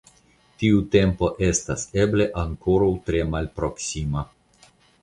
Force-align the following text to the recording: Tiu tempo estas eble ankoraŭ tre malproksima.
Tiu 0.61 0.79
tempo 0.95 1.29
estas 1.49 1.85
eble 2.05 2.29
ankoraŭ 2.45 2.91
tre 3.11 3.25
malproksima. 3.37 4.27